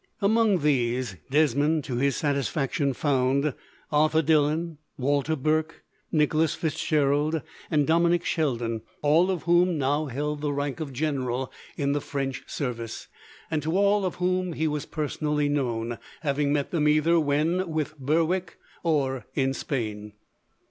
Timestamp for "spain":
19.53-20.13